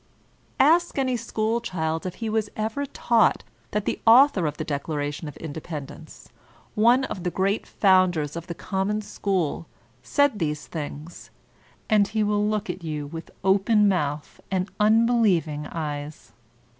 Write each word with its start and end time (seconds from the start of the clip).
Ask 0.59 0.97
any 0.97 1.15
school 1.15 1.61
child 1.61 2.07
if 2.07 2.15
he 2.15 2.27
was 2.27 2.49
ever 2.55 2.87
taught 2.87 3.43
that 3.69 3.85
the 3.85 4.01
author 4.07 4.47
of 4.47 4.57
the 4.57 4.63
Declaration 4.63 5.27
of 5.27 5.37
Inde 5.39 5.61
pendence, 5.63 6.29
one 6.73 7.03
of 7.03 7.21
the 7.23 7.29
great 7.29 7.67
founders 7.67 8.35
of 8.35 8.47
the 8.47 8.55
common 8.55 9.03
school, 9.03 9.67
said 10.01 10.39
these 10.39 10.65
things, 10.65 11.29
and 11.87 12.07
he 12.07 12.23
will 12.23 12.47
look 12.49 12.67
at 12.67 12.83
you 12.83 13.05
with 13.05 13.29
open 13.43 13.87
mouth 13.87 14.41
and 14.49 14.71
unbelieving 14.79 15.67
eyes. 15.67 16.31